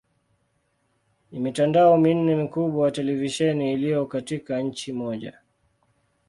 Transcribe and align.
Ni 1.31 1.39
mitandao 1.39 1.97
minne 1.97 2.35
mikubwa 2.35 2.85
ya 2.85 2.91
televisheni 2.91 3.73
iliyo 3.73 4.05
katika 4.05 4.61
nchi 4.61 4.93
moja. 4.93 5.39